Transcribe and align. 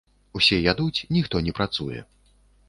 Усё 0.37 0.55
ядуць, 0.71 1.03
ніхто 1.17 1.43
не 1.49 1.55
працуе. 1.61 1.99